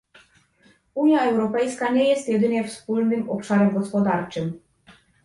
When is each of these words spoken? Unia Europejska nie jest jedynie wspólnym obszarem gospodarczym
Unia 0.93 1.21
Europejska 1.23 1.89
nie 1.91 2.03
jest 2.09 2.27
jedynie 2.29 2.63
wspólnym 2.67 3.29
obszarem 3.29 3.73
gospodarczym 3.73 4.59